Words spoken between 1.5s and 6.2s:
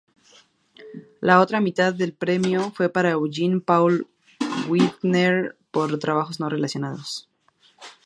mitad del premio fue para Eugene Paul Wigner por